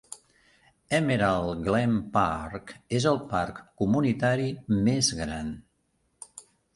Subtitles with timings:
[0.99, 4.49] Emerald Glen Park és el parc comunitari
[4.89, 5.53] més gran.